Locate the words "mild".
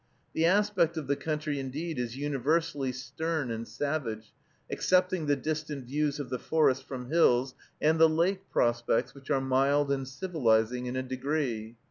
9.41-9.91